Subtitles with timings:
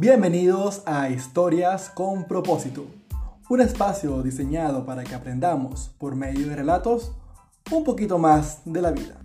[0.00, 2.86] Bienvenidos a Historias con propósito,
[3.48, 7.10] un espacio diseñado para que aprendamos, por medio de relatos,
[7.72, 9.16] un poquito más de la vida.